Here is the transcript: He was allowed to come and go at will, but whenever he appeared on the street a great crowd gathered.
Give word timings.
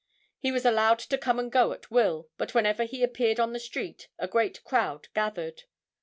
He 0.39 0.51
was 0.51 0.65
allowed 0.65 0.97
to 0.97 1.17
come 1.19 1.37
and 1.37 1.51
go 1.51 1.73
at 1.73 1.91
will, 1.91 2.27
but 2.35 2.55
whenever 2.55 2.85
he 2.85 3.03
appeared 3.03 3.39
on 3.39 3.53
the 3.53 3.59
street 3.59 4.07
a 4.17 4.27
great 4.27 4.63
crowd 4.63 5.09
gathered. 5.13 5.65